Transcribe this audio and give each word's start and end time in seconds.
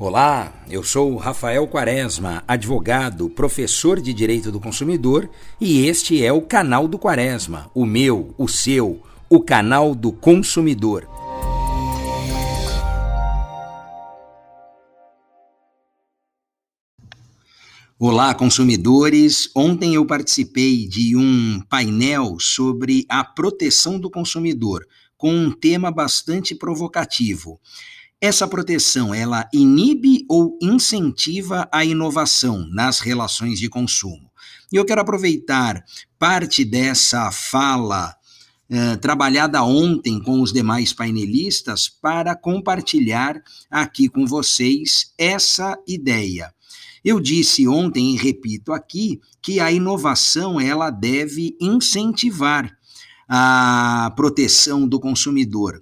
Olá, 0.00 0.64
eu 0.70 0.84
sou 0.84 1.16
Rafael 1.16 1.66
Quaresma, 1.66 2.44
advogado, 2.46 3.28
professor 3.28 4.00
de 4.00 4.14
Direito 4.14 4.52
do 4.52 4.60
Consumidor, 4.60 5.28
e 5.60 5.86
este 5.86 6.24
é 6.24 6.32
o 6.32 6.40
canal 6.40 6.86
do 6.86 6.96
Quaresma, 6.96 7.68
o 7.74 7.84
meu, 7.84 8.32
o 8.38 8.46
seu, 8.46 9.02
o 9.28 9.40
canal 9.40 9.96
do 9.96 10.12
consumidor. 10.12 11.04
Olá, 17.98 18.32
consumidores! 18.36 19.50
Ontem 19.52 19.96
eu 19.96 20.06
participei 20.06 20.86
de 20.86 21.16
um 21.16 21.60
painel 21.68 22.36
sobre 22.38 23.04
a 23.08 23.24
proteção 23.24 23.98
do 23.98 24.08
consumidor, 24.08 24.86
com 25.16 25.34
um 25.34 25.50
tema 25.50 25.90
bastante 25.90 26.54
provocativo. 26.54 27.58
Essa 28.20 28.48
proteção, 28.48 29.14
ela 29.14 29.48
inibe 29.54 30.24
ou 30.28 30.58
incentiva 30.60 31.68
a 31.70 31.84
inovação 31.84 32.68
nas 32.68 32.98
relações 32.98 33.60
de 33.60 33.68
consumo? 33.68 34.28
E 34.72 34.76
eu 34.76 34.84
quero 34.84 35.00
aproveitar 35.00 35.84
parte 36.18 36.64
dessa 36.64 37.30
fala 37.30 38.12
eh, 38.68 38.96
trabalhada 38.96 39.62
ontem 39.62 40.20
com 40.20 40.42
os 40.42 40.52
demais 40.52 40.92
painelistas 40.92 41.88
para 41.88 42.34
compartilhar 42.34 43.40
aqui 43.70 44.08
com 44.08 44.26
vocês 44.26 45.12
essa 45.16 45.78
ideia. 45.86 46.52
Eu 47.04 47.20
disse 47.20 47.68
ontem 47.68 48.14
e 48.14 48.18
repito 48.18 48.72
aqui 48.72 49.20
que 49.40 49.60
a 49.60 49.70
inovação 49.70 50.60
ela 50.60 50.90
deve 50.90 51.56
incentivar 51.60 52.76
a 53.28 54.12
proteção 54.16 54.88
do 54.88 54.98
consumidor. 54.98 55.80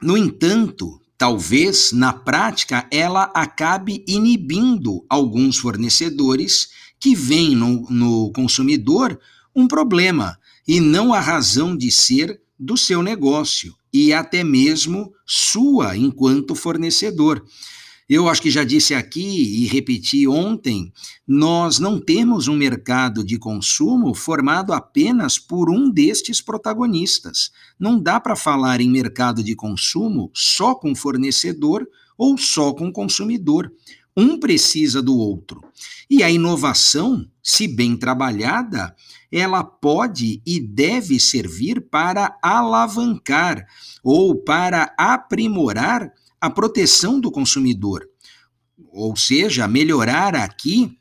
No 0.00 0.16
entanto, 0.16 1.00
Talvez, 1.18 1.90
na 1.90 2.12
prática, 2.12 2.86
ela 2.92 3.24
acabe 3.34 4.04
inibindo 4.06 5.04
alguns 5.10 5.58
fornecedores 5.58 6.68
que 7.00 7.12
veem 7.12 7.56
no, 7.56 7.90
no 7.90 8.32
consumidor 8.32 9.18
um 9.54 9.66
problema 9.66 10.38
e 10.66 10.80
não 10.80 11.12
a 11.12 11.18
razão 11.18 11.76
de 11.76 11.90
ser 11.90 12.40
do 12.56 12.76
seu 12.76 13.02
negócio 13.02 13.74
e 13.92 14.12
até 14.12 14.44
mesmo 14.44 15.12
sua 15.26 15.96
enquanto 15.96 16.54
fornecedor. 16.54 17.44
Eu 18.08 18.26
acho 18.26 18.40
que 18.40 18.50
já 18.50 18.64
disse 18.64 18.94
aqui 18.94 19.62
e 19.62 19.66
repeti 19.66 20.26
ontem, 20.26 20.90
nós 21.26 21.78
não 21.78 22.00
temos 22.00 22.48
um 22.48 22.56
mercado 22.56 23.22
de 23.22 23.38
consumo 23.38 24.14
formado 24.14 24.72
apenas 24.72 25.38
por 25.38 25.68
um 25.68 25.90
destes 25.90 26.40
protagonistas. 26.40 27.50
Não 27.78 28.00
dá 28.00 28.18
para 28.18 28.34
falar 28.34 28.80
em 28.80 28.88
mercado 28.88 29.42
de 29.42 29.54
consumo 29.54 30.30
só 30.32 30.74
com 30.74 30.94
fornecedor 30.94 31.86
ou 32.16 32.38
só 32.38 32.72
com 32.72 32.90
consumidor. 32.90 33.70
Um 34.16 34.40
precisa 34.40 35.02
do 35.02 35.14
outro. 35.14 35.62
E 36.08 36.22
a 36.22 36.30
inovação, 36.30 37.28
se 37.42 37.68
bem 37.68 37.94
trabalhada, 37.94 38.96
ela 39.30 39.62
pode 39.62 40.40
e 40.46 40.58
deve 40.58 41.20
servir 41.20 41.82
para 41.90 42.38
alavancar 42.42 43.66
ou 44.02 44.34
para 44.34 44.94
aprimorar 44.96 46.10
a 46.40 46.48
proteção 46.48 47.20
do 47.20 47.30
consumidor, 47.30 48.08
ou 48.92 49.16
seja, 49.16 49.66
melhorar 49.66 50.34
aqui 50.34 50.96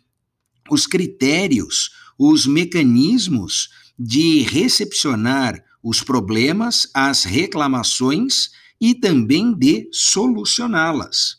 os 0.70 0.88
critérios, 0.88 1.92
os 2.18 2.46
mecanismos 2.46 3.70
de 3.98 4.42
recepcionar 4.42 5.64
os 5.82 6.02
problemas, 6.02 6.90
as 6.94 7.24
reclamações 7.24 8.50
e 8.82 8.96
também 8.96 9.54
de 9.54 9.88
solucioná-las. 9.92 11.38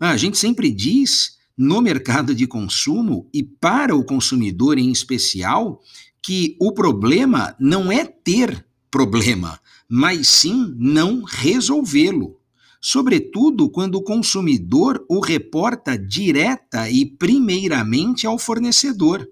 A 0.00 0.16
gente 0.16 0.36
sempre 0.36 0.70
diz 0.70 1.36
no 1.56 1.80
mercado 1.80 2.34
de 2.34 2.46
consumo 2.46 3.28
e 3.32 3.42
para 3.42 3.94
o 3.96 4.04
consumidor 4.04 4.78
em 4.78 4.90
especial 4.90 5.80
que 6.22 6.56
o 6.60 6.72
problema 6.72 7.54
não 7.58 7.90
é 7.90 8.04
ter 8.04 8.66
problema, 8.90 9.60
mas 9.88 10.28
sim 10.28 10.74
não 10.76 11.22
resolvê-lo 11.22 12.38
sobretudo 12.80 13.70
quando 13.70 13.96
o 13.96 14.02
consumidor 14.02 15.04
o 15.08 15.20
reporta 15.20 15.98
direta 15.98 16.90
e 16.90 17.06
primeiramente 17.06 18.26
ao 18.26 18.38
fornecedor. 18.38 19.26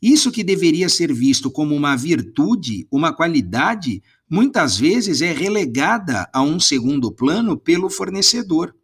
Isso 0.00 0.30
que 0.30 0.44
deveria 0.44 0.88
ser 0.88 1.12
visto 1.12 1.50
como 1.50 1.74
uma 1.74 1.96
virtude, 1.96 2.86
uma 2.90 3.12
qualidade, 3.12 4.02
muitas 4.30 4.78
vezes 4.78 5.20
é 5.20 5.32
relegada 5.32 6.28
a 6.32 6.40
um 6.40 6.60
segundo 6.60 7.10
plano 7.10 7.56
pelo 7.56 7.90
fornecedor. 7.90 8.74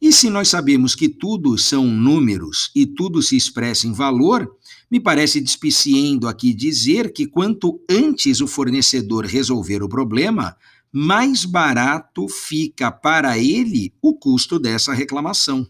E 0.00 0.12
se 0.12 0.28
nós 0.28 0.48
sabemos 0.48 0.94
que 0.94 1.08
tudo 1.08 1.56
são 1.56 1.86
números 1.86 2.70
e 2.74 2.84
tudo 2.84 3.22
se 3.22 3.36
expressa 3.36 3.86
em 3.86 3.92
valor, 3.92 4.46
me 4.90 5.00
parece 5.00 5.40
despiciendo 5.40 6.28
aqui 6.28 6.52
dizer 6.52 7.10
que 7.12 7.26
quanto 7.26 7.80
antes 7.88 8.42
o 8.42 8.46
fornecedor 8.46 9.24
resolver 9.24 9.82
o 9.82 9.88
problema, 9.88 10.54
mais 10.96 11.44
barato 11.44 12.28
fica 12.28 12.88
para 12.88 13.36
ele 13.36 13.92
o 14.00 14.16
custo 14.16 14.60
dessa 14.60 14.94
reclamação. 14.94 15.68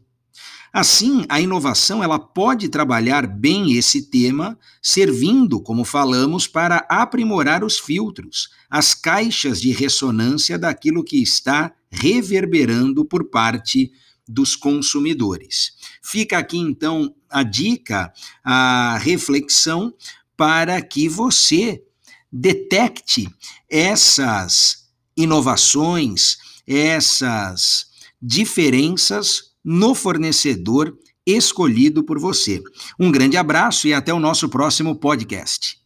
Assim, 0.71 1.25
a 1.31 1.41
inovação 1.41 2.05
ela 2.05 2.19
pode 2.19 2.69
trabalhar 2.69 3.27
bem 3.27 3.73
esse 3.73 4.11
tema, 4.11 4.59
servindo, 4.83 5.63
como 5.63 5.83
falamos, 5.83 6.47
para 6.47 6.85
aprimorar 6.91 7.65
os 7.65 7.79
filtros, 7.79 8.51
as 8.69 8.93
caixas 8.93 9.63
de 9.63 9.73
ressonância 9.73 10.59
daquilo 10.59 11.03
que 11.03 11.23
está 11.23 11.73
reverberando 11.91 13.03
por 13.03 13.31
parte 13.31 13.93
dos 14.29 14.55
consumidores. 14.55 15.73
Fica 16.03 16.37
aqui 16.37 16.59
então 16.59 17.15
a 17.31 17.43
dica, 17.43 18.13
a 18.45 18.99
reflexão 18.99 19.95
para 20.37 20.83
que 20.83 21.09
você 21.09 21.83
detecte 22.31 23.27
essas 23.71 24.84
inovações, 25.17 26.37
essas 26.67 27.87
diferenças 28.21 29.55
no 29.65 29.95
fornecedor 29.95 30.97
escolhido 31.27 32.05
por 32.05 32.19
você. 32.19 32.63
Um 32.99 33.11
grande 33.11 33.37
abraço 33.37 33.87
e 33.89 33.95
até 33.95 34.13
o 34.13 34.21
nosso 34.21 34.49
próximo 34.49 34.97
podcast. 34.97 35.84